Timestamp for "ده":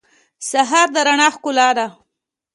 1.77-1.87